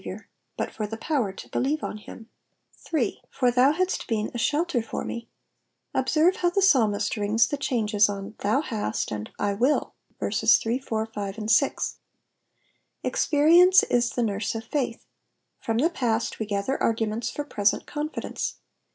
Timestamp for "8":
2.91-3.17